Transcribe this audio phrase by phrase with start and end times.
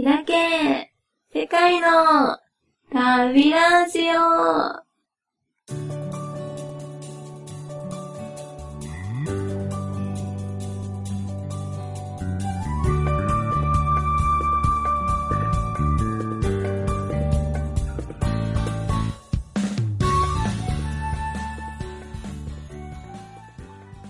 [0.00, 0.92] 開け
[1.34, 2.38] 世界の
[2.92, 4.14] 旅ラジオ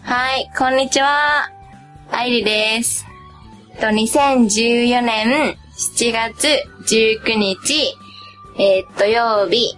[0.02, 1.50] はい、こんにちは。
[2.10, 3.06] あいりです。
[3.80, 6.48] と2014年7月
[6.88, 7.94] 19日、
[8.58, 9.76] えー土曜日、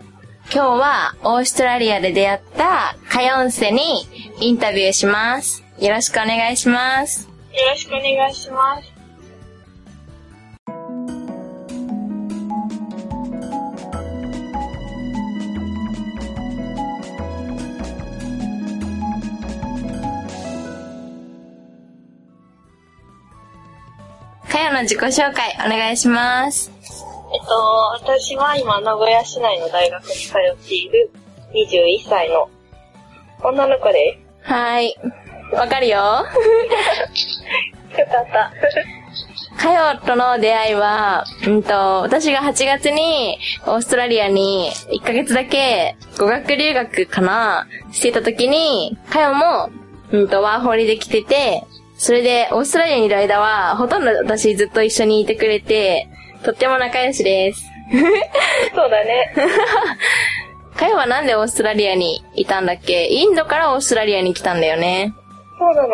[0.50, 3.82] 今日はオーストラリアで出会ったカヨンセに
[4.40, 5.62] インタビューします。
[5.78, 7.28] よろしくお願いします。
[7.28, 7.30] よ
[7.68, 8.89] ろしくお願いします。
[24.60, 26.70] カヨの自己紹介お願いします。
[27.32, 27.54] えっと、
[28.04, 31.10] 私は今、名古屋市内の大学に通っている
[31.54, 32.50] 21歳の
[33.42, 34.94] 女の子ではい。
[35.54, 36.26] わかるよ。
[37.14, 37.98] す。
[37.98, 38.52] よかった。
[39.56, 49.70] カヨとの出会いは、うんと、私が8月にオーストラリアに1ヶ月だけ語学留学かなしてた時に、カヨも、
[50.12, 51.64] うんと、ワーホリで来てて、
[52.02, 56.08] それでオーストラリアにいる間は、ほとんど私ずっと一緒にいてくれて、
[56.42, 57.62] とっても仲良しです。
[58.74, 59.34] そうだね。
[60.78, 63.04] カヨはなんでオーストラリアにいたんだっけ？
[63.06, 65.12] インドからオーストラリアに来たんだよね。
[65.58, 65.88] そうなの。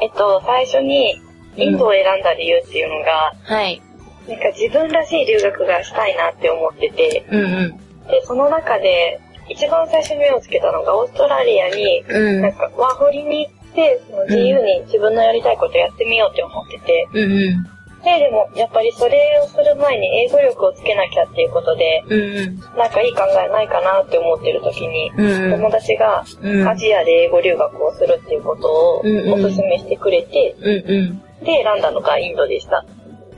[0.00, 1.20] えっと、最初に
[1.56, 3.80] インドを選んだ理由っていうのが、はい。
[4.26, 7.76] なんか自分らしい留学がしたいなって思ってて、うんうん。
[8.08, 17.64] で、その中で、一番最初に目をつけたのがオーストラリアに、うんなんかワーホリに行って、その自由に自分のやりたいことやってみようって思ってて、うんうん。
[18.04, 22.60] で、でもやっぱりそれをする前に英語力をつけなきゃっていうことで、うんうん。
[22.78, 29.02] なんかいい考えないかなって思ってる時に、うんうん友達がうんアジアで英語留学をするっていうことをお
[29.48, 31.44] すすめしてくれて、うんうん。
[31.44, 32.84] で、選んだのがインドでした。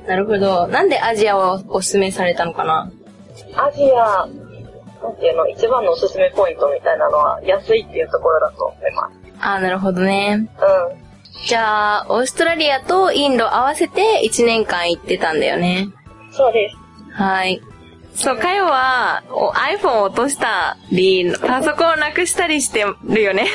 [0.07, 0.67] なるほど。
[0.69, 2.91] なんでアジアをおすすめされたのかな？
[3.57, 4.27] アジア、
[5.03, 9.26] なんていうの、一番のおすすめポイントみたいなのは安いっていうところだと思います。
[9.41, 10.49] あーなるほどね。
[10.61, 11.47] うん。
[11.47, 15.89] じゃあ、オーストラリアとインド合わせて1年間行ってたんだよね。
[16.33, 16.77] そうです。
[17.23, 17.61] はい。
[18.15, 23.47] そう、かよは、お iPhone を落としたり、パソコンをなくしたりしてるよね。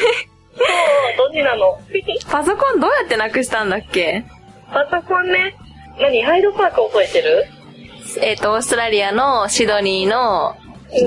[0.55, 0.67] そう、
[1.17, 1.79] どっちなの？
[2.31, 4.23] パソコンどうやってなくしたんだっけ？
[4.71, 5.55] パソコンね、
[5.99, 7.45] 何ハイドパーク覚えてる？
[8.21, 10.55] えっ、と、オーストラリアのシドニーの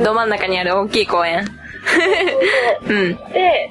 [0.03, 1.47] ど真ん中にある大きい公園。
[2.89, 3.15] うん。
[3.33, 3.71] で、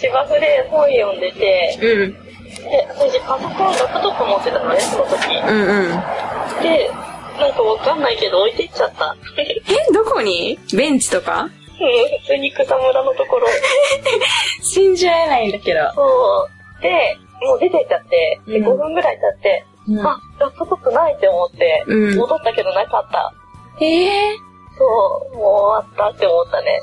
[0.00, 2.12] 芝生で本読んでて、うん。
[2.12, 5.36] で、私パソコン、ラップトップ持ってたのね、その時。
[5.36, 6.62] うんうん。
[6.62, 6.90] で、
[7.38, 9.16] なんかわかんないけど置いてっちゃった。
[9.38, 10.58] え、どこに？
[10.74, 11.42] ベンチとか？
[11.42, 11.50] うん
[12.20, 13.46] 普通に草むらのところ。
[14.62, 15.80] 信じられないんだけど。
[15.94, 16.82] そう。
[16.82, 23.32] で、もう出てっちゃって、で、うん5分ぐらい経って、うんあ、ラップトップないって思って、うん戻ったけどなかった。
[23.80, 24.32] ええ
[24.76, 24.84] そ
[25.32, 26.80] う、もう終わったって思ったね。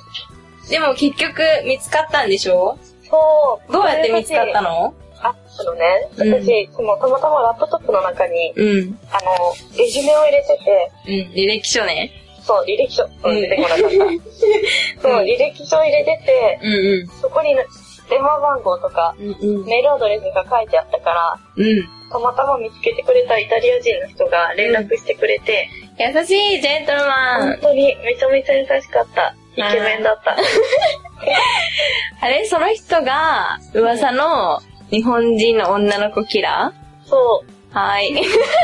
[0.70, 2.78] でも結局見つかったんでしょ？
[3.10, 3.72] そう。
[3.74, 4.94] どうやって見つかったの？
[5.20, 9.00] あ、あのね、うん私、そのたまたまラップトップの中に、うん。
[9.12, 11.34] あの、レジュメを入れてて、うん。
[11.34, 12.12] 履歴書ね。
[12.44, 13.88] そう、履歴書、うん、うん出てこなかった。
[15.02, 16.72] そう、履歴書入れてて、うん
[17.04, 17.66] うそこにね
[18.10, 19.22] 電話番号とか、ん。
[19.22, 19.66] うんうん。
[19.66, 21.88] メールアドレスが書いてあったから、うん。
[22.10, 25.68] たまたま見つけてくれたイタリア人の人が連絡してくれて、
[26.00, 27.42] 優しいジェントルマン。
[27.54, 29.36] 本当にめちゃめちゃ優しかった。
[29.58, 30.38] イケメンだった。
[32.22, 32.46] あれ？
[32.46, 36.74] その人が噂の日本人の女の子キラ
[37.06, 38.14] そう、ーはい。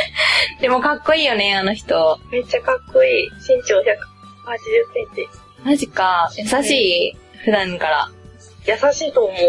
[0.61, 2.19] でもかっこいいよね、あの人。
[2.31, 3.29] めっちゃかっこいい。
[3.29, 3.91] 身長180セ
[5.11, 5.27] ンチ。
[5.63, 6.31] マジか。
[6.37, 6.71] 優し
[7.09, 7.17] い？
[7.43, 8.09] 普段から。
[8.65, 9.39] 優しいと思う。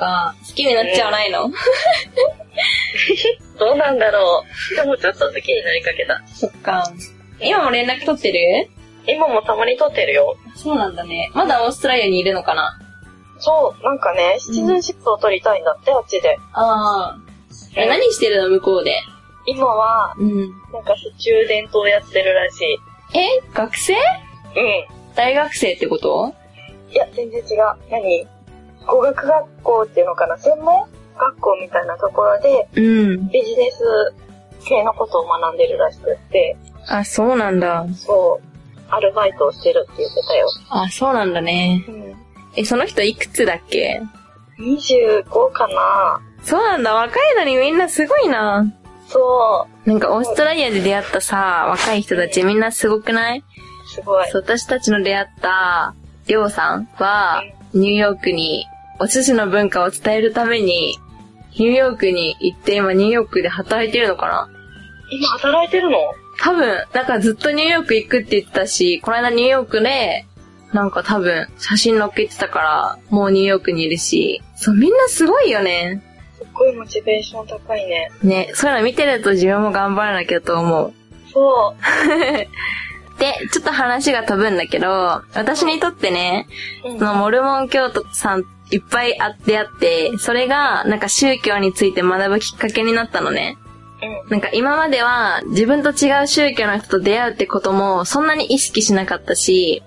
[0.00, 1.50] か、好きになっちゃわないの、
[3.58, 4.76] どうなんだろう。
[4.76, 6.22] でもちょっと好きになりかけた。
[6.34, 6.90] そっか。
[7.38, 8.70] 今も連絡取ってる？
[9.06, 10.36] 今もたまに撮ってるよ。
[10.54, 11.30] そうなんだね。
[11.34, 12.78] まだオーストラリアにいるのかな？
[13.38, 16.38] そう、なんかね、シチズンシップを取りたいんだって、あっちで。
[16.52, 17.18] ああ。
[17.74, 18.50] え、何してるの？
[18.50, 19.00] 向こうで。
[19.46, 20.50] 今は、うん。
[20.72, 22.60] なんかスチューデントをやってるらし
[23.12, 23.18] い。
[23.18, 23.40] え？
[23.54, 23.94] 学生？
[23.94, 24.00] うん。
[25.14, 26.34] 大学生ってこと？
[26.90, 27.46] いや、全然違う。
[27.90, 28.28] 何？
[28.86, 30.36] 語学学校っていうのかな？
[30.36, 30.88] 専門
[31.18, 33.28] 学校みたいなところで、うん。
[33.30, 34.14] ビジネス
[34.66, 36.56] 系のことを学んでるらしくって、
[36.88, 37.86] あ、そうなんだ。
[37.94, 38.49] そう、
[38.90, 40.48] アルバイトをしてるって言ってたよ。
[40.70, 41.84] あ、そうなんだね。
[41.88, 42.16] うん。
[42.56, 44.02] え、その人いくつだっけ
[44.58, 46.94] ？25かなそうなんだ。
[46.94, 48.66] 若いのにみんなすごいな。
[49.08, 53.38] そなんかオーストラリアで出会ったさ、若い人たちみんなすごくない？
[53.38, 53.42] う
[53.88, 54.28] すごい。
[54.30, 55.94] そう私たちの出会った、
[56.26, 57.42] りょうさんは、
[57.74, 58.66] ニューヨークに、
[59.00, 60.96] お寿司の文化を伝えるために、
[61.58, 64.48] ニューヨークに行って、今ニューヨークで働いてるのかな？
[65.10, 65.98] 今働いてるの？
[66.40, 70.26] 多分、なんかずっとニューヨーク行くって言ってたし、この間ニューヨークで、
[70.72, 76.02] なんか多分、写真載っけてたから、もうニューヨークにいるし、そう、みんなすごいよね。
[76.38, 78.10] すっごいモチベーション高いね。
[78.22, 80.92] ね、そういうの見てると自分も頑張らなきゃと思う。
[81.32, 81.80] そう。
[83.20, 86.46] で、ちょっと話が飛ぶんだけど、私にとってね、
[86.84, 93.58] うんそのモルモン教徒さんいっぱいあってあって、それがなんか宗教について学ぶきっかけになったのね。
[94.02, 94.30] うん。
[94.30, 99.82] なんか今までは自分と違う宗教の人と出会うってこともそんなに意識しなかったし、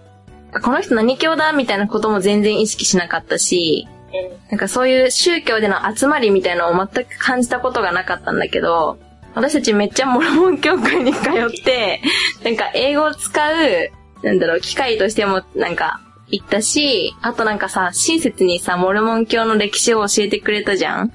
[0.61, 4.49] この人何教だみたいなことも全然意識しなかったし、うん。
[4.49, 8.99] なんかそういう宗教での集まりみたいなのを全く感じたことがなかったんだけど、
[9.35, 12.01] 私たちめっちゃモルモン教会に通って、
[12.43, 13.91] なんか英語を使う、
[14.23, 21.11] なんだろう、機会としてもなんか行ったし、あとなんかさ、親切にさ、モルモン教の歴史を教えてくれたじゃん。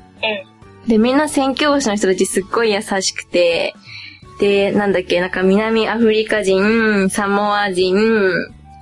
[0.89, 3.75] で、みんな宣教師の人たちすっごい優しくて、
[4.41, 7.97] で、なんだっけ、なんか南アフリカ人、サモア人、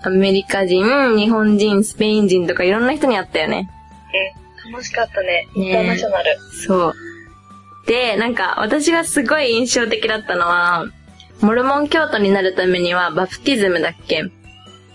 [0.03, 3.69] アメリカ人、日本人、スペイン人とかいろんな人に会ったよね。
[4.65, 4.73] うん。
[4.73, 5.49] 楽しかったね。
[5.57, 6.39] ねインターナショナル。
[6.67, 6.95] そう。
[7.87, 10.87] で、なんか私がすごい印象的だったのは、
[11.41, 14.25] モルモン教徒になるためにはバプティズムだっけ？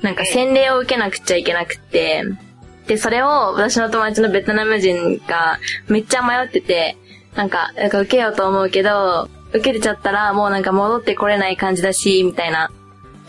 [0.01, 2.23] なんか洗礼を受けなくちゃいけなくって、
[2.87, 6.97] で、それを私の友達のベトナム人がめっちゃ迷ってて、
[7.35, 12.71] なんか、なんか受けようと思うけど、受けれちゃったらもうなんか戻ってこれない感じだし、みたいな。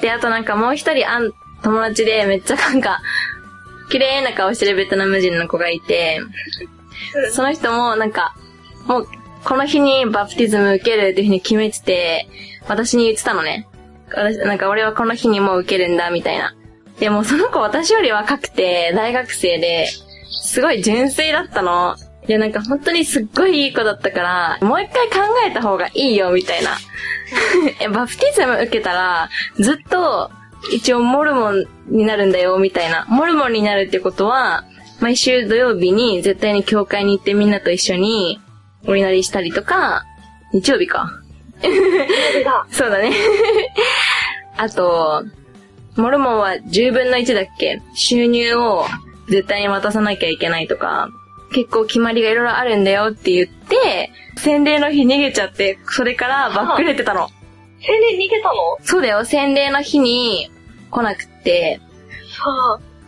[0.00, 1.32] で、あとなんかもう一人あん、
[1.62, 3.00] 友達でめっちゃなんか、
[3.90, 6.20] 綺麗な顔してるベトナム人の子がいて、
[7.32, 8.34] その人もなんか、
[8.86, 9.08] もう、
[9.44, 12.28] この日にバプティズム受けるっていうふうに決めてて、
[12.68, 13.68] 私に言ってたのね。
[14.08, 16.54] 私なんか俺はこの日にもう受けるんだ、みたいな。
[17.00, 19.88] でもその子私より若くて、大学生で、
[20.42, 21.96] すごい純粋だったの。
[22.28, 25.16] いやなんか本当にすっごいいい子だったから、もう一回考
[25.46, 26.76] えた方がいいよ、みたいな。
[27.80, 30.30] えバプティズム受けたら、ずっと、
[30.72, 33.06] 一応モルモンになるんだよ、みたいな。
[33.08, 34.64] モルモンになるってことは、
[35.00, 38.40] 毎週土曜日に絶対に教会に行ってみんなと一緒に
[38.86, 40.04] お祈りしたりとか、
[40.52, 41.10] 日曜日か。
[42.44, 42.66] だ。
[42.70, 43.12] そうだね。
[44.56, 45.24] あと、
[45.96, 47.82] モルモンは10分の1だっけ？
[47.94, 48.86] 収入を
[49.28, 51.08] 絶対に渡さなきゃいけないとか、
[51.52, 57.20] 結構決まりがいろいろあるんだよって言って、洗礼の日逃げちゃって、それからバックれてたの。
[57.22, 57.28] 青
[58.00, 58.54] 年逃げたの？
[58.82, 60.50] そうだよ、洗礼の日に
[60.90, 61.80] 来なくって、
[62.28, 62.44] さ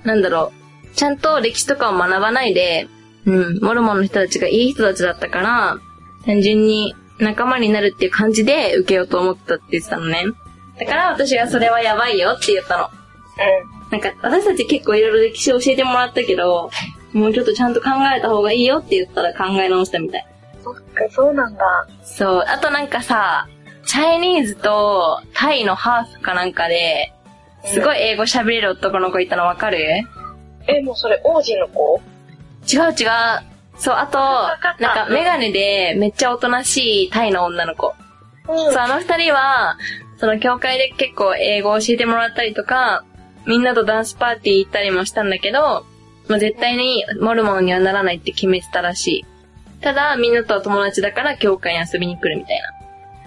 [0.04, 0.06] あ。
[0.06, 0.52] なんだろ
[0.84, 2.88] う、ちゃんと歴史とかを学ばないで、
[3.24, 5.78] うん、モルモンの人たちがいい人たちだったから、
[6.26, 10.24] 単純に仲間になるっていう感じで受けようと思ったって言ってたのね。
[10.78, 12.84] だから私がそれはやばいよって言ったの。
[12.84, 12.88] う
[13.92, 16.70] なんか私たち結構いろいろ歴史を教えてもらったけど、
[17.14, 20.26] もうちょっとちゃんと考えた方がいいよって言ったら考え直したみたい。
[20.58, 20.62] ん。
[20.62, 21.64] そっか、そうなんだ。
[22.02, 22.44] そう。
[22.46, 23.48] あとなんかさ、
[23.86, 27.12] チャイニーズとタイのハーフかなんかで、
[27.64, 29.78] すごい英語喋れる男の子いたのわかる？
[30.66, 32.00] え、もうそれ王子の子？
[32.70, 33.08] 違う違う。
[33.78, 37.94] そう、あと、なんかメガネでめっちゃおとなしいタイの女の子。
[38.48, 39.76] うんそう、あの二人は、
[40.18, 43.04] その教会で結構英語を教えてもらったりとか、
[43.46, 45.84] みんなとダンスパーティー行ったりもしたんだけど、
[46.28, 49.24] まあ、絶対にモルモンにはならないって決めてたらしい。
[49.80, 52.62] ただ、みんなとは友達だから教会に遊びに来るみたい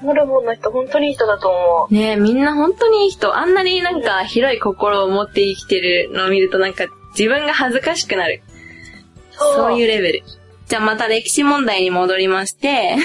[0.02, 1.94] モルモンの人本当にいい人だと思う。
[1.94, 2.00] な。
[2.00, 3.36] ねえ、みんな本当にいい人。
[3.36, 6.86] あんなになんか広い心を持って生きてるのを見るとなんか
[7.18, 8.42] 自分が恥ずかしくなる。
[9.32, 10.24] そういうレベル。
[10.68, 12.96] じゃあまた歴史問題に戻りまして、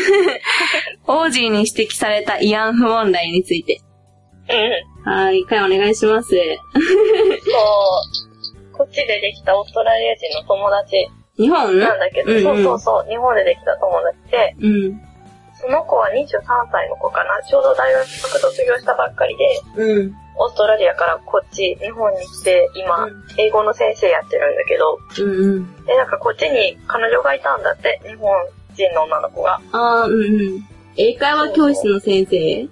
[1.07, 3.81] オージーに指摘された慰安婦問題について。
[5.07, 5.11] うん。
[5.11, 6.31] はい、一回お願いします。
[6.31, 8.32] そう。
[8.83, 11.07] こっちでできたオーストラリア人の友達
[11.39, 11.79] 日本？
[11.79, 15.01] なんだけど、うんうんそうそうそう、日本でできた友達で、うん。
[15.55, 17.41] その子は23歳の子かな。
[17.47, 19.45] ちょうど大学卒業したばっかりで、
[19.77, 20.15] うん。
[20.37, 25.85] オーストラリアからこっち、日本に来て、今、うん英語の先生やってるんだけど、うんうん。
[25.87, 28.29] で、なんかこっちに彼女がいたんだって、日本
[28.75, 29.61] 人の女の子が。
[29.71, 30.69] あー、うんうん。
[30.97, 32.63] 英会話教室の先生？
[32.63, 32.67] う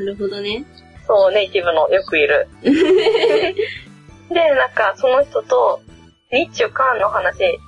[0.00, 0.06] ん。
[0.06, 0.64] なるほどね。
[1.06, 2.48] そう、ネイティブのよくいる。
[4.30, 5.80] で、なんかその人と
[6.30, 7.58] 日中韓の話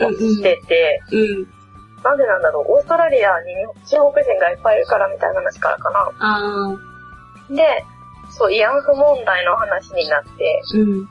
[0.00, 1.58] をしてて、うん。
[2.02, 3.54] なんでなんだろう、オーストラリアに
[3.90, 7.56] 中国人がいっぱいいるからみたいな話からかな。
[7.56, 7.84] で、
[8.30, 11.08] そう、慰安婦問題の話になって、うん。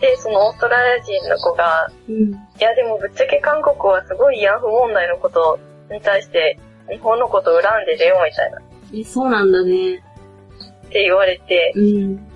[0.00, 2.32] で、そのオーストラリア人の子が、うん。
[2.32, 5.58] いやでもぶっちゃけ韓国はすごい慰安婦問題のこと
[5.90, 6.58] に対して
[6.90, 8.58] 日本のこと恨んでるよ、みたいな。
[8.94, 9.96] え、そうなんだね。
[9.96, 12.31] って言われて、うん。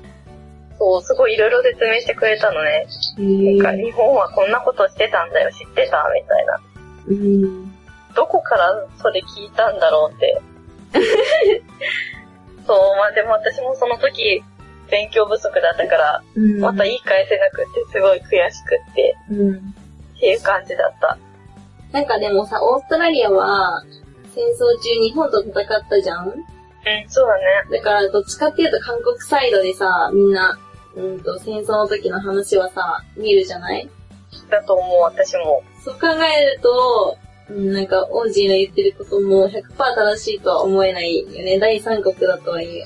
[0.78, 2.86] そう、すごいいろいろ説明してくれたのね。
[3.18, 3.84] へなんか、え。
[3.84, 6.04] 日本はこんなことしてたんだよ、知ってた？
[6.14, 6.60] みたいな。
[7.08, 7.72] うん。
[8.14, 10.40] どこからそれ聞いたんだろうって。
[12.66, 14.42] そう、まあでも私もその時、
[14.90, 16.60] 勉強不足だったから、うん。
[16.60, 19.56] また言い返せなくって、すごい悔しくって、うん。
[19.56, 21.18] っていう感じだった。
[21.92, 23.82] なんかでもさ、オーストラリアは、
[24.34, 26.28] 戦争中日本と戦ったじゃん？
[26.28, 26.34] うん、
[27.08, 27.78] そうだね。
[27.78, 30.56] だから、どっちかっていうと韓国サイドでさ、みんな、
[30.96, 33.88] うんと、戦争の時の話はさ、見るじゃない？
[34.50, 35.62] だと思う、私も。
[35.84, 37.18] そう考えると、
[37.50, 41.58] うん、なんか、オージーの言ってることも100%正しいとは思えないよね。
[41.58, 42.84] 第三国だとはいえ。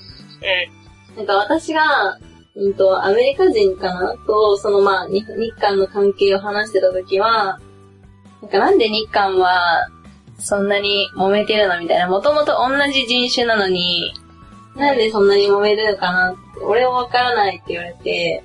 [1.14, 2.18] うなんか私が、
[2.56, 4.14] うんと、アメリカ人かな？
[4.26, 7.60] と、そのまあ、日日韓の関係を話してた時は、
[8.42, 9.88] なんかなんで日韓は、
[10.38, 11.78] そんなに揉めてるの？
[11.78, 12.08] みたいな。
[12.08, 14.12] もともと同じ人種なのに、
[14.76, 18.44] なんでそんなに揉めるのかなって、俺はわからないって言われて、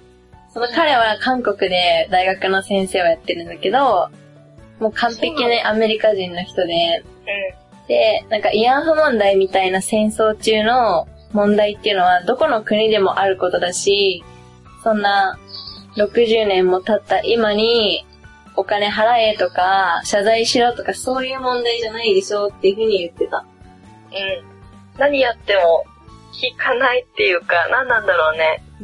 [0.54, 4.10] その彼は韓国で大学の先生をやってるんだけど、
[4.80, 7.04] もう完璧にアメリカ人の人で、ん。
[7.88, 14.24] で、なんか慰安婦問題みたいな戦争中の問題っていうのはどこの国でもあることだし、
[14.84, 15.38] そんな
[15.98, 18.06] 60年も経った今に
[18.56, 23.46] お金払えとか謝罪しろとかそういう問題じゃないでしょっていうふうに言ってた。
[24.12, 24.16] うん。
[24.16, 25.00] うん。
[25.00, 25.84] 何やっても、
[26.42, 28.64] 聞かないっていうか、何なんだろうね。
[28.82, 28.84] う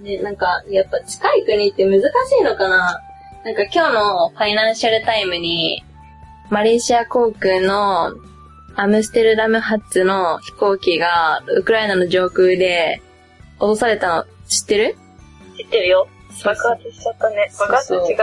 [0.00, 0.04] ん。
[0.04, 2.04] で、なんか、やっぱ近い国って難し
[2.40, 3.00] いのかな？
[3.44, 5.84] なんか今日のファイナンシャルタイムに、
[6.48, 8.12] マレーシア航空の
[8.76, 13.02] アムステルダム発の飛行機がウクライナの上空で
[13.58, 14.96] 落とされたの知ってる？
[15.56, 16.08] 知ってるよ。
[16.44, 17.50] 爆発しちゃったね。
[17.58, 18.16] 爆発違う。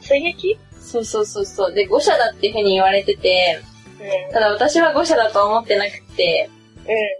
[0.00, 0.58] 追撃？
[0.80, 1.72] そうそうそうそう。
[1.72, 3.60] で、誤射だっていう風に言われてて、
[4.00, 4.32] うん。
[4.32, 6.48] ただ私は誤射だと思ってなくて、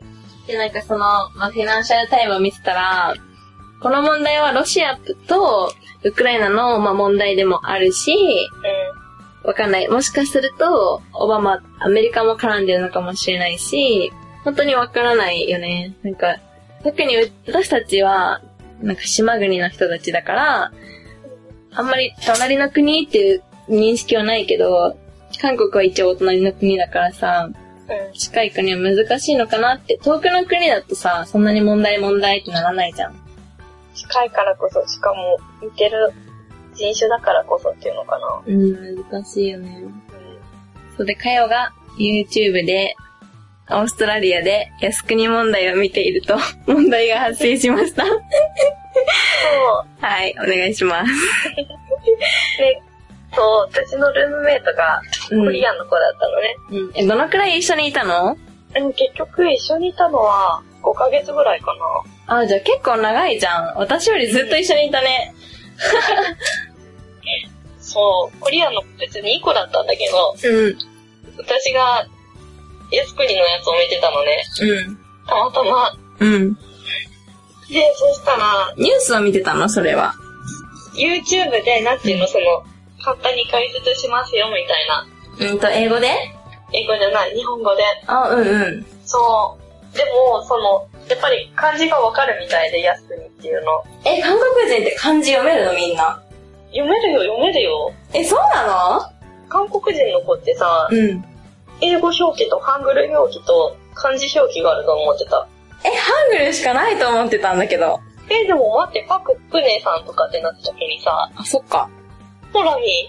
[0.02, 0.08] うん。
[0.49, 3.14] で、なんかその、まあ、フィナンシャルタイムを見てたら、
[3.81, 4.97] この問題はロシア
[5.28, 8.17] とウクライナの、まあ、問題でもあるし、
[9.45, 9.88] わかんない。
[9.88, 14.11] もしかすると、オバマ、アメリカも絡んでるのかもしれないし、
[14.43, 15.95] 本当にわからないよね。
[16.02, 16.38] なんか、
[16.83, 18.40] 特に私たちは、
[18.81, 20.73] なんか島国の人たちだから、
[21.73, 24.97] あんまり隣の国っていう認識はないけど、
[25.40, 27.50] 韓国は一応お隣の国だからさ、
[28.14, 33.14] 近い国は難しいのかなって、遠くの国だとさ、そんなに問題問題ってならないじゃん。
[33.95, 36.12] 近いからこそ、しかも、似てる
[36.75, 38.42] 人種だからこそっていうのかな。
[38.47, 39.83] うん、難しいよね。
[39.83, 40.02] うん。
[40.97, 42.95] それで、かよが YouTube で、
[43.71, 48.04] オーストラリアで靖国問題を見ていると、 問題が発生しました。
[50.00, 51.12] はい、お願いします。
[52.59, 52.83] で、
[53.38, 56.57] そう、私のルームメイトがうんコリアンの子だったのね。
[56.71, 56.92] うん。
[56.97, 58.37] え、どのくらい一緒にいたの？
[58.75, 61.73] 結局一緒にいたのは5ヶ月ぐらいか
[62.26, 62.38] な。
[62.38, 63.76] あ、じゃあ結構長いじゃん。
[63.76, 65.35] 私よりずっと一緒にいたね。
[67.78, 70.78] そう、コリアンの子別にいい子だったんだけど、うん。
[71.38, 72.07] 私が
[72.90, 74.42] 靖国のやつを見てたのね。
[74.62, 74.99] うん。
[75.26, 75.97] たまたま。
[76.18, 76.54] うん。
[76.54, 76.61] で、
[77.95, 79.68] そしたら、ニュースを見てたの？
[79.68, 80.14] それは。
[80.95, 82.64] YouTube で、なんていうの、その、
[83.02, 85.52] 簡単に解説しますよ、みたいな。
[85.52, 86.09] うんと、英語で？
[86.73, 87.83] 英語じゃない、日本語で。
[88.07, 88.87] あ、うんうん。
[89.05, 89.59] そ
[89.95, 89.97] う。
[89.97, 93.85] でも、その、やっぱり漢字がわかるみたいで、靖国っていうの。
[94.05, 96.23] え、韓国人って漢字読めるのみんな？
[96.71, 97.93] 読めるよ、読めるよ。
[98.12, 99.11] え、そうな
[99.49, 101.25] 韓国人の子ってさ、のうん。
[101.81, 105.49] 英語表記とハングル表記と漢字表記があると思ってた。
[105.85, 108.00] え、ハングルしかないと思ってたんだけど。
[108.28, 111.88] え、でも待って、パククネさんとかってなった時にさ、あ、そっか。
[112.52, 113.09] ほらに、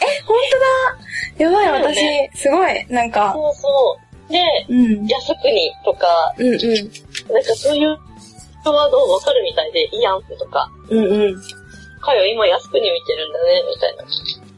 [0.00, 0.58] え、ほんと
[1.38, 1.44] だ。
[1.44, 4.32] やばい、私、ねすごい、なんか、そうそう。
[4.32, 5.06] で、うん。
[5.06, 6.60] 靖国とか、うんうん。
[7.32, 7.98] なんかそういう
[8.70, 11.42] ワードわかるみたいで、イヤンプとか、うんうん。
[12.00, 14.04] かよ、今靖国見てるんだね、みたいな。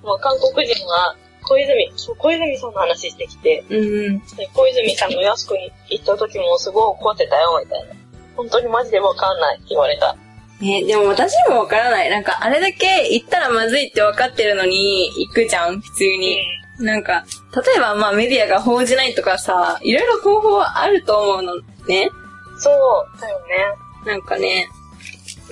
[0.05, 4.19] まあ、韓国人は、小泉、そう、小泉さんの話してきて、うんうん。
[4.37, 7.95] で小泉さんの靖国行った時もすごい怒ってたよ、みたいな。
[8.37, 10.17] 本当にマジでわかんないって言われた。
[10.61, 12.11] ね、でも私もわからない。
[12.11, 16.41] なんか、あれだけ行ったらまずいって分かってるのに、行くじゃん、普通に。
[16.81, 17.25] なんか、
[17.55, 22.11] 例えばまあメディアが報じないとかさ、いろいろ方法はあると思うのね。
[22.59, 24.13] そう、だよね。
[24.13, 24.69] なんかね、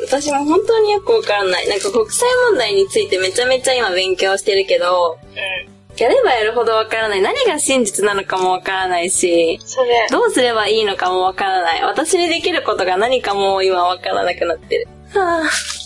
[0.01, 1.69] 私も本当によくわからない。
[1.69, 5.77] なんか国際問題についてめちゃめちゃ今勉強してるけど、うん。
[5.97, 7.23] やればやるほどわからない。
[7.23, 11.83] 何が真実なのかもわからないし、それ、どうすればいいのかもわからない。
[11.83, 14.89] 私にできることが何かも今わからなくなってる。
[15.13, 15.77] はぁ。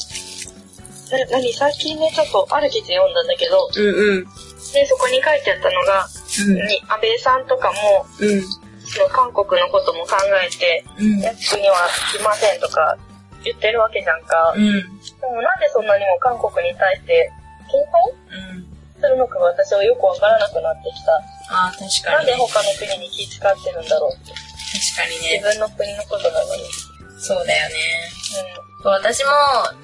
[1.10, 1.52] な何？
[1.52, 4.24] 最近ね、ちょっとある記事読んだんだけど、うんうん。
[4.72, 6.06] で、そこに書いてあったのが、
[6.68, 8.42] に、安倍さんとかも、うん。
[8.86, 11.18] その韓国のことも考えて、うん。
[11.18, 12.96] 役には来ませんとか
[13.42, 14.54] 言ってるわけじゃんか。
[14.56, 14.62] うん。
[14.62, 14.78] で
[15.26, 17.30] もなんでそんなにも韓国に対して、
[17.66, 17.78] 警
[18.30, 18.70] 戒うん。
[19.00, 21.12] するのかが私はよくわからなくなってきた。
[21.50, 22.46] ああ、確なんでかにね。
[22.46, 24.30] 他の国に気使ってるんだろうって。
[24.30, 25.42] 確かにね。
[25.42, 26.62] 自分の国のことなのに。
[27.20, 27.74] そうだよね。
[28.54, 29.30] うん私も、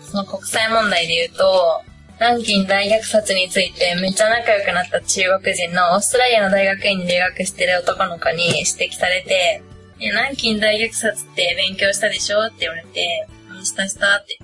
[0.00, 1.82] その国際問題で言うと、
[2.18, 9.62] 南京大虐殺についてめっちゃ仲良くなった中国人のオーストラリアの大学院に留学してる男の子に指摘されて、
[10.00, 13.26] え、南京大虐殺って勉強したでしょって言われて、
[13.62, 14.38] したしたって。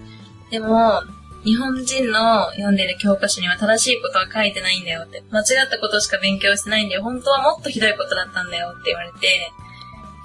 [0.51, 1.03] でも、
[1.45, 5.23] 日本人の読んでる教科書には正しいことは書いてないんだよって。
[5.31, 7.03] 間違ったことしか勉強してないんだよ。
[7.03, 9.51] 本当はもっとひどいことだったんだよって言われて、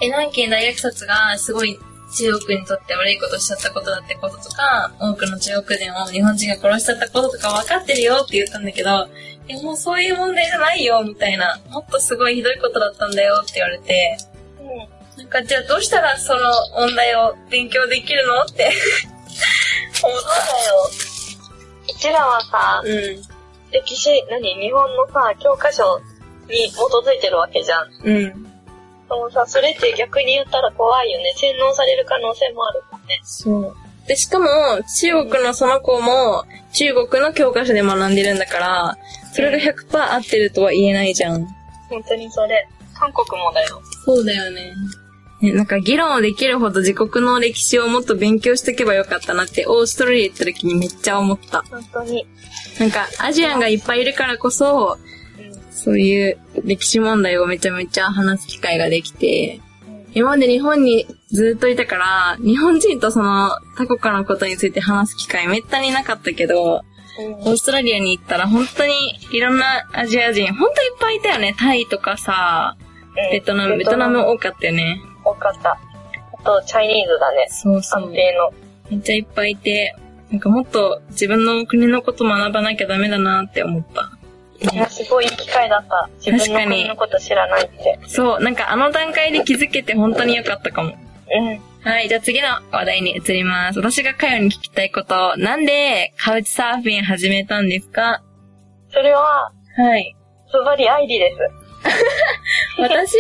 [0.02, 1.80] え、南京大虐殺がすごい
[2.16, 9.08] 中国にとって悪いことしちゃったことだってこととか、多くの中国人を日本人が殺しちゃったこととか分かってるよって言ったんだけど、
[9.50, 14.18] え、もうそういう問題じゃないよみたいな、もっとすごいひどいことだったんだよって言われて、
[14.60, 14.68] うん。
[14.68, 14.78] うん。
[15.18, 16.40] なんかじゃあどうしたらその
[16.76, 18.72] 問題を勉強できるのって
[20.04, 20.90] 思っそうだよ。
[21.90, 22.90] うちらはさ、た。
[22.90, 23.38] うん。
[23.72, 24.56] 歴史、何？
[24.56, 26.00] 日本のさ、教科書
[26.48, 27.88] に基づいてるわけじゃん。
[28.04, 28.57] うん。
[29.10, 31.34] でもさ、それって逆に言ったら怖いよね。
[31.36, 33.20] 洗脳される可能性もあるもんね。
[33.24, 33.76] そう。
[34.08, 34.48] で、しかも、
[35.00, 38.98] 中国のその子も、中国の教科書で学んでるんだから、
[39.34, 41.46] それが100%合ってるとは言えないじゃん。
[41.90, 42.68] 本当にそれ。
[42.94, 43.82] 韓国もだよ。
[44.06, 44.74] そうだよね。
[45.42, 51.64] ね、なんか議論をできるほど自国の歴史をもっと勉強しておけばよかったなって、オーストラリア行った時にめっちゃ思った。
[51.70, 52.26] 本当に。
[52.80, 55.17] なんか、アジアンがいっぱいいるからこそ、うん。
[55.78, 59.62] そういう歴史問題をめちゃめちゃ話す機会ができて、
[60.16, 66.82] 今まで日本にずっといたから、日本人とその他国のことについて話す機会めったになかったけど、
[67.20, 67.34] うん。
[67.36, 68.94] オーストラリアに行ったら本当に
[69.32, 71.56] いろんなアジア人、本当いっぱいいたよね。
[71.60, 72.76] タイとかさ、
[73.32, 75.00] ベトナム、ベトナム多かったよね。
[75.24, 75.72] 多かった。
[75.72, 77.48] あと、チャイニーズだね。
[77.52, 78.04] そうそう。
[78.04, 78.52] 安定の。
[78.90, 79.96] めっちゃいっぱいいて、
[80.32, 84.17] なんかもっと自分の国のこと学ばなきゃダメだなって思った。
[84.60, 86.10] いや、すごいいい機会だった。
[86.26, 88.00] 自分の国のこと知らないって。
[88.08, 90.96] そう、なんかあの段階で気づけて本当に良かったかも。
[91.30, 91.62] うん。
[91.84, 93.80] はい、じゃあ次の話題に移ります。
[93.80, 98.24] 私がかよに聞きたいこと、なんでカウチサーフィン始めたんですか？
[98.90, 100.16] それは、はい。
[100.52, 101.38] ズバリアイリです。
[102.82, 103.16] 私？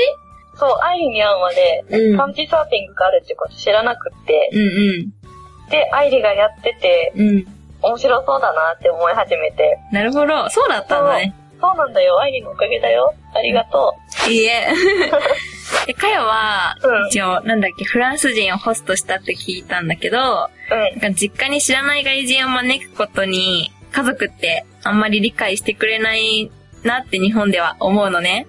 [0.55, 5.11] そう、アイリに会うまで、うんカウチサーフィングがあるってこと知らなくって、うん
[5.69, 7.45] で、アイリがやってて、うん。
[7.83, 7.89] うん。
[7.91, 9.79] 面白そうだなって思い始めて。
[9.91, 10.49] なるほど。
[10.49, 11.35] そうだったんだね。
[11.59, 13.13] そうなんだよ、アイリのおかげだよ。
[13.33, 13.95] ありがと
[14.29, 14.67] いいえ。
[15.87, 20.21] え、かよは、うん一応、なんだっけ、フランス人をホストしたって聞いたんだけど、う。
[20.71, 21.01] うん。
[21.01, 26.51] なんか実家に知らない外人を招くことに、家族ってあんまり理解してくれない
[26.83, 28.47] なって日本では思うのね。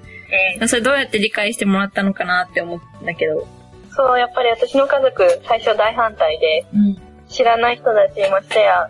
[0.60, 0.68] うん。
[0.68, 3.46] それどうやって理解してもらったのかなって思うんだけど。
[3.90, 6.96] そう、やっぱり私の家族、最初大反対で、うん。
[7.28, 8.88] 知らない人だし、ましてや、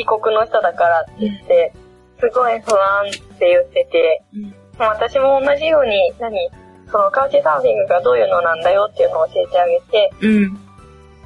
[0.00, 1.72] 異国の人だからって言って、
[2.18, 4.54] すごい不安って言ってて、うん。
[4.78, 6.50] まあ私も同じように、何
[6.90, 10.54] そのカウチサーフィングがどういうのなんだよっていうのを教えてあげて、うん。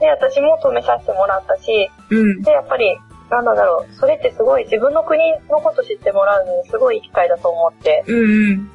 [0.00, 2.42] で、私も止めさせてもらったし、うん。
[2.42, 2.96] で、やっぱり、
[3.30, 8.16] なんだろう、それってすごい自分の国のこと知ってもらうのにすごいいい機会だと思って、うん。
[8.16, 8.70] うん。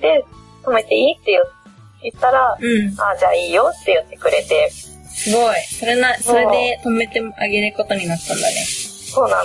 [0.00, 0.24] で、
[0.64, 1.40] 止めていいって言
[2.02, 3.00] 言ったら、うん。
[3.00, 5.56] ああ、じゃあいいよって言ってくれて、すごい。
[5.62, 8.85] それな、それで止めてあげることになったんだね。
[9.16, 9.42] そうな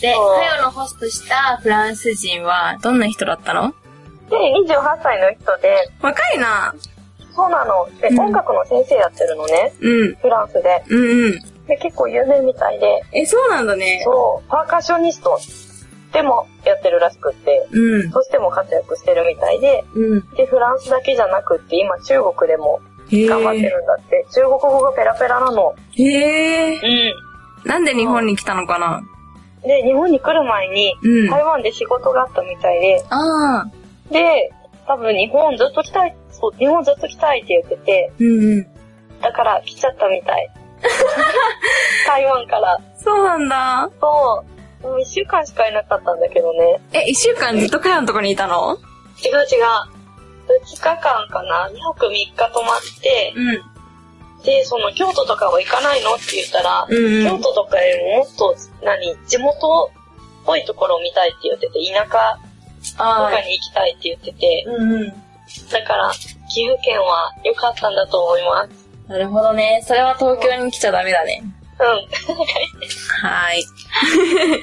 [0.00, 3.74] で、そうかよのホストしたフランス人はどんな人だったの？
[4.30, 6.72] で、28歳の人で、若いな。
[7.34, 7.88] そうなの。
[8.00, 10.14] で、うん音楽の先生やってるのね、うん。
[10.14, 10.84] フランスで。
[10.88, 11.40] うんうん。
[11.66, 14.02] で、結構有名みたいで、え、そうなんだね。
[14.04, 15.40] そう、パーカッショニスト
[16.12, 18.10] でもやってるらしくって、うん。
[18.12, 20.30] そしても活躍してるみたいで、うん。
[20.36, 24.26] で、フランスだけじゃなくって、今中国でもへ頑張ってるんだって。
[24.32, 25.74] 中国語がペラペラなの。
[25.98, 26.02] え。
[26.02, 26.76] へえ。
[26.76, 27.31] うん。
[27.64, 29.02] なんで日本に来たのかな？
[29.62, 31.30] で、日本に来る前に、うん。
[31.30, 33.70] 台湾で仕事があったみたいで、ああ。
[34.10, 34.52] で、
[34.86, 38.66] 多分日本ずっと来たい、そう、日本ずっと来たいって言ってて、うんうん。
[39.20, 40.50] だから来ちゃったみたい。
[42.06, 42.78] 台湾から。
[42.98, 43.90] そうなんだ。
[44.00, 44.44] そ
[44.82, 44.86] う。
[44.88, 46.80] もう一週間しかいなかったんだけどね。
[46.92, 48.76] え、一週間ずっとかよのとこにいたの？
[49.24, 49.64] 違う違う。
[50.64, 50.98] 2日間
[51.28, 53.62] かな ?2 泊3日泊まって、うん。
[54.44, 56.14] で、その京都とかは行かないの？
[56.14, 62.38] って言ったら、うんうん京都とかよりももっと、何、地元っぽいところを見たいって言ってて、田舎
[62.96, 65.08] とあかに行きたいって言ってて、うんうん。
[65.70, 66.10] だから、
[66.52, 68.88] 岐阜県は良かったんだと思います。
[69.08, 69.82] なるほどね。
[69.86, 71.42] それは東京に来ちゃダメだね。
[71.78, 71.86] うん。
[71.86, 74.62] はーい。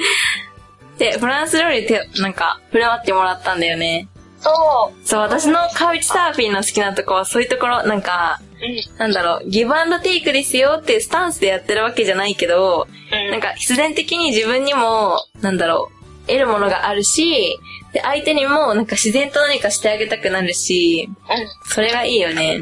[0.97, 4.07] で、フランス料理て、なんか、振る舞ってもらったんだよね。
[4.41, 5.07] そう。
[5.07, 8.48] そう、私のカウチサーフィンの好きなとこはそういうところ、なんか、うん。
[8.97, 13.31] なんだろう、ギブアンドテイクですよっていうスタンスでやってるわけじゃないけど、うん。
[13.31, 15.89] なんか必然的に自分にも、なんだろ
[16.25, 17.57] う、得るものがあるし、
[17.93, 21.69] で、相手にもなんか自然と何かしてあげたくなるし、うん。
[21.71, 22.59] それがいいよね。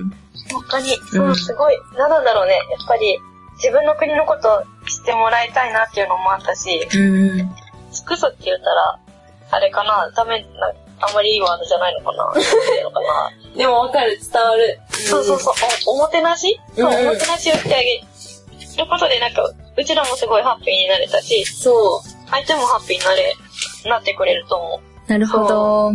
[0.52, 2.54] 本当に、そう、すごい、なんなんだろうね。
[2.54, 3.20] やっぱり、
[3.56, 7.38] 自分の国のこと知ってもらいたいなっていうのもあったし、うん。
[7.92, 9.00] 尽くすって言ったら、
[9.52, 12.34] あれかな、ダメな、あんまりいいワードじゃないのかな。
[13.56, 14.80] でもわかる、伝わる。
[14.90, 15.54] そうそうそう、
[15.88, 16.60] おおもてなし？
[16.76, 18.02] そう、おもてなしをしてあげ
[18.78, 19.44] ることで、なんか、
[19.78, 23.36] うちらもすごいハッピーになれたし、そ相手もハッピーになれ、
[23.86, 24.80] なってくれると思う。
[25.08, 25.12] う。
[25.12, 25.92] なるほど。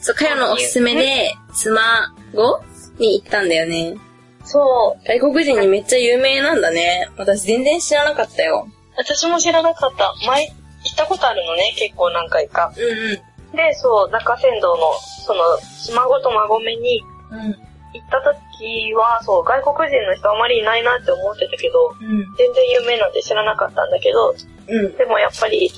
[0.00, 2.60] そう、かよのおすすめで、スマゴ
[2.98, 3.96] に行ったんだよね。
[4.44, 5.06] そう。
[5.06, 7.08] 外国人にめっちゃ有名なんだね。
[7.16, 8.68] 私全然知らなかったよ。
[8.96, 10.14] 私も知らなかった。
[10.26, 10.52] 前、行
[10.92, 12.72] ったことあるのね、結構何回か。
[12.76, 13.20] うんうん。
[13.56, 14.92] で、そう、中山道の、
[15.24, 17.66] その、スマゴとマゴメにうん。
[17.92, 22.34] 行った時は、そう、外国人の人あまりいないなって思ってたけど、うん。
[22.36, 24.34] 全然有名なんて知らなかったんだけど、
[24.68, 24.96] うん。
[24.96, 25.70] でもやっぱり、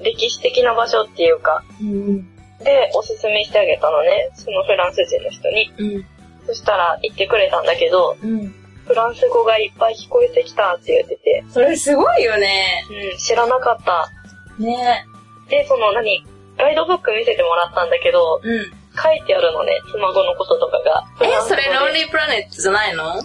[0.00, 2.34] 歴史的な場所っていうか、うん。
[2.62, 5.72] で、おすすめしてあげたのね、そのフランス人の人に。
[5.78, 6.06] うん。
[6.46, 8.54] そしたら行ってくれたんだけど、うん。
[8.86, 12.84] フランス語がいっぱい聞こえてきたって言ってて、それすごいよね。
[13.12, 14.10] うん、知らなかった。
[14.58, 15.04] ね
[15.48, 16.24] で、その何、
[16.60, 18.72] ガイドブック見せてもらったんだけど、うん。
[19.00, 21.04] 書いてあるのね、スマホのこととかが。
[21.22, 23.20] え、それロンリープラネットじゃないの？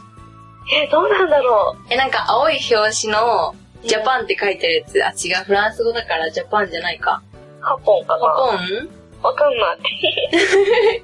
[0.74, 2.76] え、どうなんだろえ、なんか青い表
[3.08, 5.28] 紙のジャパンって書いてるやつ。
[5.30, 5.45] あ、違う。
[5.45, 7.21] フランス語だからジャパンじゃないか。
[7.62, 8.89] うハポンかなポン？
[9.24, 9.78] わかんない。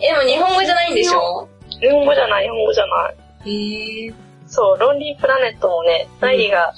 [0.00, 1.48] え、でも日本語じゃないんでしょ？
[1.80, 3.50] 日本語じゃない、日本語じゃない。
[3.50, 4.14] へえ。
[4.46, 6.72] そう、ロンリープラネットもね、ナイリが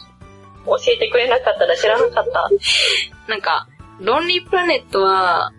[0.66, 2.48] 教えてくれなかったら知らなかった。
[3.28, 3.66] なんか、
[4.00, 5.52] ロンリープラネットは、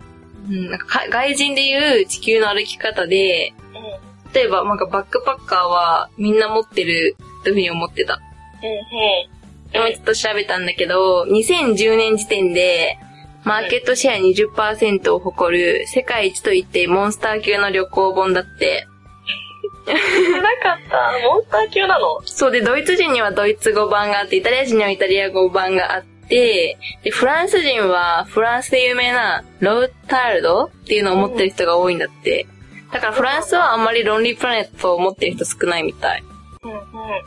[0.48, 4.32] うん、なんかか外人でいう地球の歩き方で、うん。
[4.32, 8.20] 例えばなんかバックパッカーはみんな持ってるというふうに思ってた。
[8.62, 9.72] うん、うん。
[9.72, 12.98] でもちょっと調べたんだけど、2010年時点で、
[13.44, 18.86] マーケットシェア20%を誇る世界一と言ってモンスター級の旅行本だって。
[19.86, 21.12] なかった。
[21.26, 22.20] モンスター級なの？
[22.24, 26.76] そうで、ドイツ人にはドイツ語版があって、イタリア人にはイタリア語版があって、で、
[27.10, 32.46] フランス人はフランスで有名なロータールドっていうのを持ってる人が多いんだって。
[32.92, 36.24] だからフランスはあんまりロンリープラネットを持ってる人少ないみたい。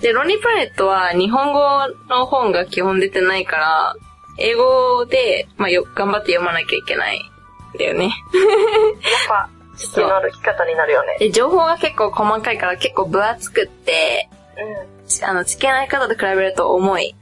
[0.02, 1.60] で、ロンリープラネットは日本語
[2.10, 3.96] の本が基本出てないから、
[4.38, 8.06] 英語で、まあ、よ、頑張って読まなきゃいけないんだよね。
[8.06, 8.12] やっ
[9.28, 11.18] ぱ、地球の歩き方になるよね。
[11.20, 15.08] で、情報が結構細かいから結構分厚くって、うん。
[15.08, 17.16] ちあの、地球の歩き方と比べると重い。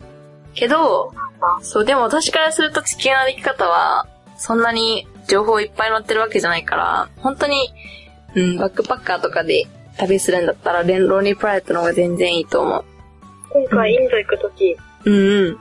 [0.60, 7.74] けど、あそう、でも私からすると地球の歩き方は、そんなに情報いっぱい載ってるわけじゃないから、本当に、
[8.36, 9.68] うん、バックパッカーとかで
[9.98, 12.86] 旅するんだったら、レンローニープラネットの方が全然いいと思う。
[13.50, 15.58] 今回インド行くとき、うんうん。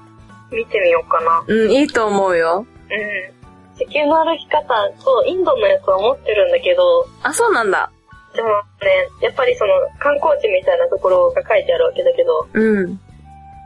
[0.51, 1.45] 見てみようかな。
[1.47, 2.67] うん、いいと思うよ。
[2.91, 3.77] うん。
[3.79, 4.65] 地球の歩き方、
[4.99, 7.91] そう、インドのやつは持ってるんだけど、あ、そうなんだ。
[8.35, 13.01] でもね、やっぱりその観光地みたいなところが書いてあるわけだけど、うん。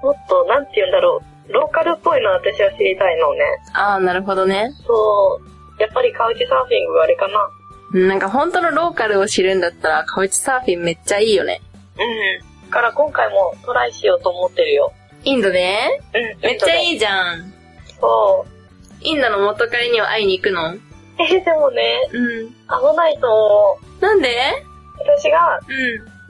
[0.02, 3.40] もっと、なんて言うんだろう、ローカルっぽいの私は知りたいのね。
[3.74, 4.72] ああ、なるほどね。
[4.86, 5.40] そ
[5.78, 7.50] う、やっぱりカウチサーフィングがあれかな。
[7.94, 11.60] うんなんか本当のローカルを知るんだったら、カウチサーフィンめっちゃいいよね。
[11.98, 12.70] うん。
[12.70, 14.92] だから今回もトライしようと思ってるよ。
[15.24, 16.40] インドでうん。
[16.40, 16.96] めっちゃいい。
[16.96, 17.52] いじゃん。
[18.00, 18.52] そう。
[19.02, 20.74] インドの元彼には会いに行くの？
[21.18, 22.48] えー、でもね、うん。
[22.48, 24.02] 危ないと思う。
[24.02, 24.64] なんで？
[24.98, 25.60] 私が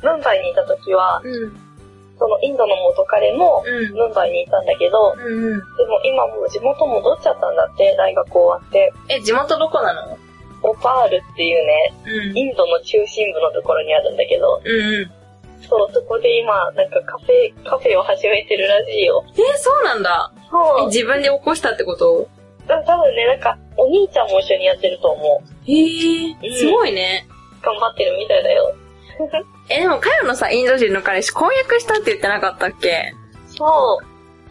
[0.03, 1.27] うムンバイにいた時は、ん。
[1.27, 1.62] うん。
[2.23, 3.99] そのインドの元彼もうん。
[3.99, 5.59] ムンバイにいたんだけど、うんうん。
[5.59, 8.93] でも今もう地元戻っちゃったんだって、大学終わって。
[9.09, 10.17] え、地元どこなの？
[10.63, 11.93] オパールっていうね、
[12.31, 12.39] うん。
[12.39, 15.11] インドの中心部のところにあるんだけど、うんうん。
[15.67, 19.25] そう、そこで今、なんかカフェ、カフェを始めてるらしいよ。
[19.35, 20.33] え、そうなんだ。
[20.37, 20.87] え、そう。
[20.87, 22.15] 自分で起こしたってこと？
[22.19, 22.27] うん
[22.69, 25.71] 多分ね、なんか、お兄ちゃんも一緒にやってると思う。
[25.71, 27.27] へえ、すごいね。
[27.61, 28.73] 頑張ってるみたいだよ。
[29.69, 33.15] え、でも、カヨのさ、インド人の彼氏婚約したって言ってなかったっけ？
[33.57, 33.99] そ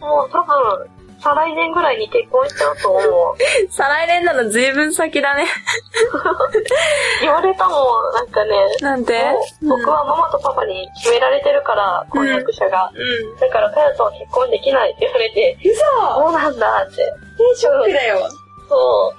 [0.00, 0.88] もう多分、
[1.20, 3.00] 再来年ぐらいに結婚しちゃうと思
[3.32, 3.36] う。
[3.70, 5.46] 再来年なのずいぶん先だね。
[7.22, 9.22] 言われたもん、なんかね、なんて？
[9.60, 12.90] もう僕はママとパパに決められてるから、婚約者が。
[12.92, 13.36] うん。
[13.38, 15.80] だから、かやとは結婚できないって言われて、嘘
[16.20, 17.02] そうなんだって。
[17.02, 18.28] え、ショックだよ。
[18.68, 19.14] そ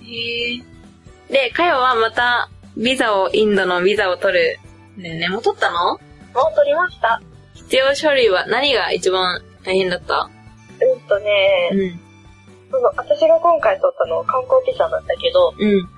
[0.00, 0.04] う。
[0.04, 0.62] へえ。
[1.32, 4.58] で、カヨはまた、ビザを、インドのビザを取る。
[4.96, 5.94] ねえね、もう取ったの？
[5.94, 5.98] もう
[6.54, 7.20] 取りました。
[7.54, 10.28] 必要書類は何が一番大変だった？
[10.80, 12.00] うんとね、ん。
[12.70, 15.88] その、私が今回取ったのは観光ビザなんだけど、うん。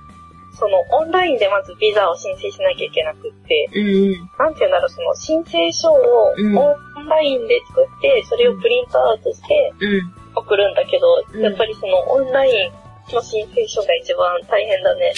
[0.53, 4.29] その、オンラインでまずビザを申請しなきゃいけなくって、うんうん。
[4.39, 10.13] なんていうんだろう、その、申請書をうんオンラインで作って、それをプリントアウトしてうん。
[10.35, 15.13] 送るんだけど、うんやっぱりその、オンラインの申請書が一番大変だね。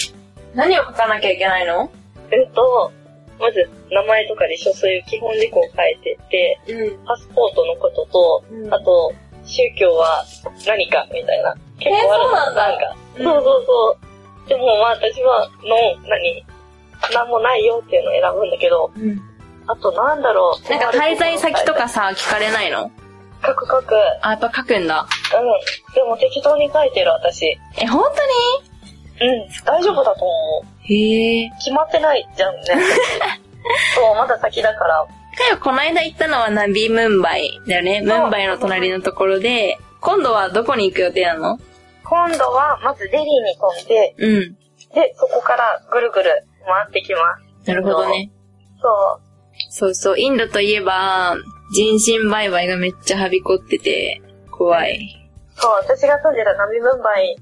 [0.54, 1.90] 何を書かなきゃいけないの？
[2.30, 2.92] えっと、
[3.38, 7.06] まず、名前とかでしょ、そういう基本事項を書いてって、うん。
[7.06, 9.12] パスポートのことと、うんあと、
[9.44, 10.24] 宗教は
[10.66, 11.54] 何かみたいな。
[11.78, 12.96] 結構あるの、そうなんだか。
[13.16, 13.98] うんそうそうそ
[14.46, 14.48] う。
[14.48, 15.76] でもまあ私は、の、
[16.08, 16.46] 何？
[17.14, 19.18] なんもないよっていうのを選ぶんだけど、うん。
[19.66, 20.70] あとなんだろう。
[20.70, 22.90] なんか滞在先とかさ、聞かれないの？
[23.42, 23.94] 書く書く。
[24.20, 25.06] あ、やっぱ書くんだ。
[25.34, 25.94] うん。
[25.94, 27.58] でも適当に書いてる私。
[27.80, 28.22] え、本当
[29.20, 29.64] うん。
[29.64, 30.88] 大丈夫だと思う。
[30.88, 31.50] にへえ。
[31.58, 32.62] 決まってないじゃんね。
[33.94, 35.06] そう、まだ先だから。
[35.36, 38.02] かよ、この間行ったのはナビムンバイだよね。
[38.02, 41.58] ムンバイの隣のところで、今度はどこに行く予定なの？
[42.04, 44.56] 今度は、まずデリーに飛んで、うん。
[44.94, 47.20] で、そこからぐるぐる回ってきま
[47.64, 47.68] す。
[47.68, 48.30] なるほどね。
[48.82, 49.30] そう。
[49.70, 51.36] そうそう、インドといえば、
[51.72, 55.30] 人身売買がめっちゃはびこってて、怖い。
[55.54, 57.36] そう、私が住んでたナビムンバイ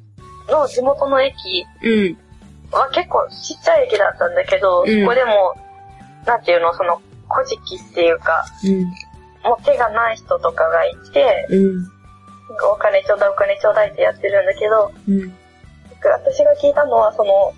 [0.49, 2.17] の地元の駅うん。
[2.71, 5.55] は結構ちっちゃい駅だったんだけど、うんそこでも、
[6.27, 8.85] なんていうの、その、古事記っていうか、うん。
[9.49, 11.87] もう手がない人とかがいて、うん。
[12.73, 15.35] お金ちょうだいお金ちょうだいってやってるんだけど、うん。
[16.03, 17.53] 私が聞いたのは、その、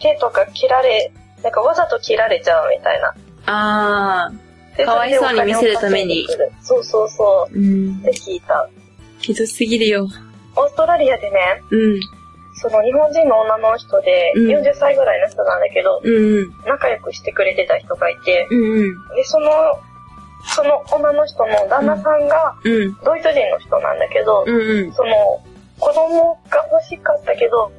[0.00, 3.14] 手とか切られ、なんかわざと切られちゃうみたいな。
[3.46, 4.76] あー。
[4.76, 6.26] でかわいそうに見せるために。
[6.62, 7.58] そうそうそう。
[7.58, 8.02] うんっ。
[8.04, 8.68] て聞いた。
[9.18, 10.08] ひどすぎるよ。
[10.56, 12.00] オーストラリアでね、うん。
[12.62, 16.50] その日本人の女の人で、うん40歳ぐらいの人なんだけど、うん。
[16.64, 18.58] 仲良くしてくれてた人がいて、うん。
[18.58, 19.16] うん。
[19.16, 19.50] で、その、
[20.44, 22.94] その女の人の旦那さんがうん。
[23.04, 24.56] ドイツ人の人なんだけど、うん。
[24.56, 24.92] うん。
[24.92, 25.42] その、
[25.80, 27.72] 子供が欲しかったけど、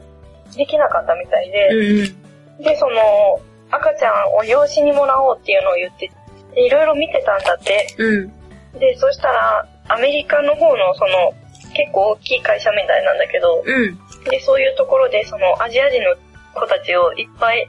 [0.56, 2.64] できなかったみたいで、うん。
[2.64, 3.40] で、その、
[3.72, 6.12] 赤ちゃんを養子にもらおうっていうのを言って、
[6.54, 7.96] でいろいろ見てたんだって。
[7.98, 8.80] うん。
[8.80, 11.34] で、そしたら、アメリカの方のその、
[11.74, 13.98] 結構大きい会社みたいなんだけど、うん。
[14.30, 16.16] で、そういうところで、その、アジア人の
[16.54, 17.68] 子たちをいっぱい、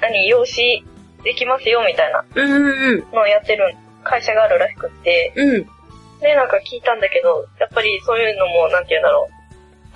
[0.00, 0.84] 何、養子
[1.22, 2.24] できますよ、みたいな。
[3.12, 5.66] のをやってる会社があるらしくって、うん。
[6.20, 9.28] で、なんか聞いたんだけど、やっぱりそういうのも、なんて言うんだろ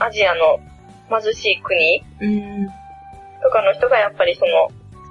[0.00, 0.58] う、アジアの
[1.20, 2.68] 貧しい国うん。
[3.42, 4.68] とかの人がやっぱりその、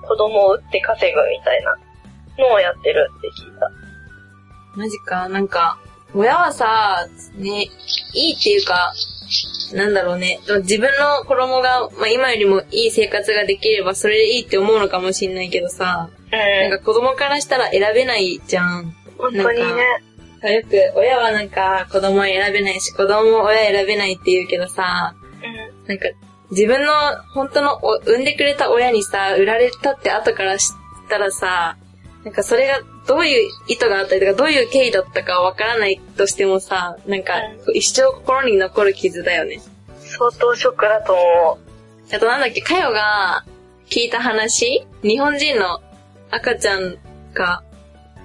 [0.07, 1.75] 子供を売って稼ぐみたいな
[2.37, 3.71] のをやってるって聞いた。
[4.75, 5.79] マジか、なんか、
[6.13, 7.63] 親はさ、ね、
[8.13, 8.93] いいっていうか、
[9.73, 10.39] なんだろうね。
[10.61, 16.69] 自分の子供が、まあ、今よりもいい生活ができればそれでいいって思うのかもしんないけどさ、うん。
[16.69, 18.95] なんか子供からしたら選べないじゃん。
[19.17, 20.03] 本当にね。
[20.43, 25.87] よく、親はなんか子供は選べないし、子供も親選べないって言うけどさ、うん。
[25.87, 26.07] なんか
[26.51, 26.93] 自分の
[27.33, 30.75] 本当のお産んでくれた親にさ、売られたって後から知っ
[31.09, 31.77] たらさ、
[32.23, 37.33] なんかそれがどういう意図があったりとか、どういう経緯だったかわからないとしてもさ、なんか
[37.67, 39.61] う一生心に残る傷だよね。
[39.99, 41.57] 相当ショックだと思
[42.11, 42.15] う。
[42.15, 43.45] あとなんだっけ、かよが
[43.89, 44.85] 聞いた話？
[45.03, 45.81] 日本人の
[46.31, 46.97] 赤ちゃん
[47.33, 47.63] が、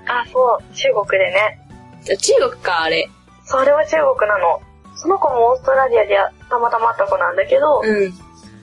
[0.07, 1.61] あ、そう、中国でね。
[2.03, 3.09] じゃ中国か、あれ。
[3.45, 4.61] それは中国なの。
[4.97, 6.17] その子もオーストラリアで
[6.49, 8.13] たまたま会った子なんだけど、うん。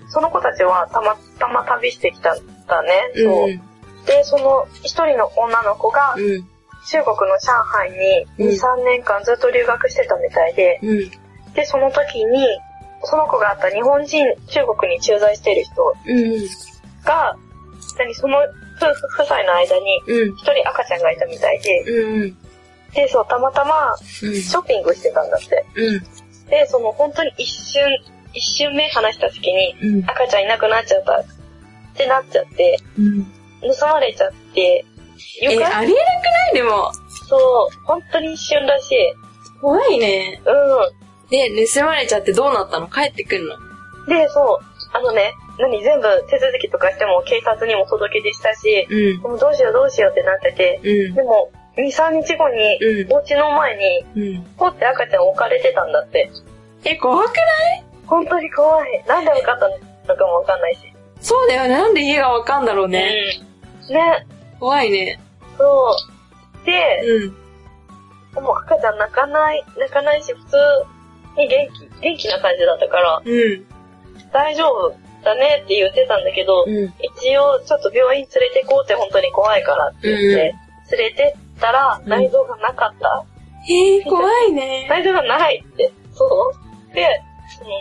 [0.09, 3.11] その子たちはたまたま旅してきたんだね。
[3.15, 3.49] そう。
[3.49, 3.61] うん。
[4.09, 6.47] で、その一人の女の子がうん。
[6.87, 11.53] 中国の上海にうん2、3年間ずっと留学してたみたいで、うん。
[11.53, 12.47] で、その時に、
[13.03, 16.47] その子があった日本人、中国に駐在してる人うん。
[17.05, 17.35] が、
[17.97, 18.37] 何、その
[18.77, 20.37] 夫婦夫妻の間にうん。
[20.37, 22.37] 一人赤ちゃんがいたみたいで、うん。
[22.95, 23.93] で、そう、たまたま
[24.23, 24.33] うん。
[24.33, 25.65] ショッピングしてたんだって。
[25.75, 25.99] うん。
[26.49, 27.83] で、その本当に一瞬、
[28.33, 30.09] 一瞬目離した隙にうん。
[30.09, 31.25] 赤ちゃんいなくなっちゃったっ
[31.93, 33.27] てなっちゃって、うん。
[33.61, 34.85] 盗まれちゃって、
[35.41, 36.53] よえ、くありえなくない？
[36.53, 36.91] でも。
[37.27, 38.95] そう、本当に一瞬らしい。
[39.61, 40.41] 怖いね。
[40.45, 42.87] うで、盗まれちゃってどうなったの？
[42.87, 43.55] 帰ってくんの？
[43.55, 43.59] ん。
[44.07, 49.21] で、そう、あのね、何、全部手続きとかしても警察にも届け出したし、うん。
[49.21, 51.23] もうどうしようどうしようってなってて、うんで。
[51.23, 53.13] も、2、3日後に、うん。
[53.13, 53.77] お家の前
[54.15, 54.43] に、うん。
[54.57, 56.31] ポって赤ちゃん置かれてたんだって。
[56.85, 57.33] え、怖くな
[57.75, 57.83] い？
[58.07, 59.03] 本当に怖い。
[59.07, 60.79] なんで分かったのかもわかんないし。
[61.21, 61.69] そうだよね。
[61.69, 63.13] なんで家がわかんだろうね。
[63.41, 63.48] うん。
[63.93, 64.27] ね、
[64.59, 65.19] 怖いね。
[65.57, 65.95] そ
[66.63, 66.65] う。
[66.65, 67.01] で、
[68.35, 68.43] うん。
[68.43, 70.57] もう赤ちゃん泣かない、泣かないし、普通
[71.37, 73.65] に元気、元気な感じだったから、うん。
[74.31, 76.93] 大丈夫だねって言ってたんだけど、うん。
[77.17, 80.55] 一応ちょっと病院連れてこうって本当に怖いからって言って、
[80.97, 83.25] 連れてったらうん内臓がなかった。
[83.69, 84.87] えー、怖いね。
[84.89, 85.91] 内臓がないって。
[86.13, 86.53] そ
[86.91, 86.95] う。
[86.95, 87.21] で、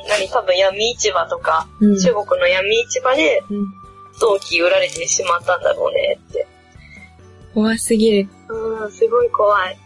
[0.09, 3.43] 何、多分闇市場とか、うん中国の闇市場で
[4.21, 4.39] うん。
[4.39, 6.47] 陶器売られてしまったんだろうねって。
[7.55, 8.29] 怖すぎる。
[8.49, 9.79] うん、すごい怖い。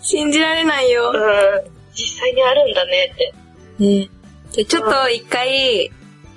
[0.00, 3.34] 信じられないようん。、実際にあるんだねって。
[3.78, 4.10] ね
[4.52, 5.90] じゃあちょっと一回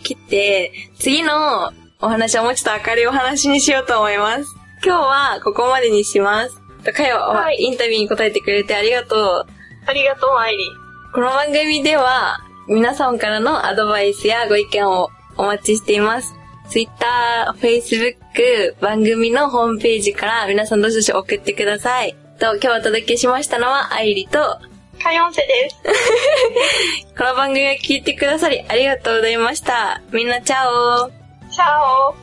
[0.04, 4.46] 切って、次のお話はもうちょっと明るいお話にしようと思います。
[4.84, 6.62] 今日はここまでにします。
[6.92, 9.46] かよ、はいインタビューに答えてくれてありがとう。
[9.86, 11.14] ありがとう、アイリー。
[11.14, 16.41] この番組では皆さんからのアドバイスやご意見をお待ちしています。
[16.72, 22.16] Twitter、Facebook、番組のホームページから皆さんどしどし送ってください。
[22.40, 24.58] と、今日お届けしましたのはアイリと、
[25.04, 25.76] カヨンセです。
[27.18, 30.02] この番組を聞いてくださりありがとうございました。
[30.14, 31.10] みんなチャオ
[31.52, 31.66] チャ
[32.10, 32.16] オ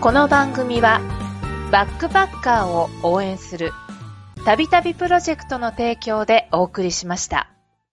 [0.00, 1.00] この番組は
[1.70, 3.72] バックパッカーを応援する
[4.44, 7.50] たびたびプロジェクトの提供でお送りしました。